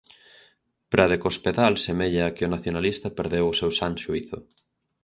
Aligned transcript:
Para 0.89 1.09
De 1.11 1.17
Cospedal 1.25 1.73
"semella" 1.85 2.33
que 2.35 2.45
o 2.47 2.51
nacionalista 2.55 3.15
"perdeu 3.17 3.45
o 3.49 3.57
seu 3.59 3.71
san 3.79 3.93
xuízo". 4.03 4.37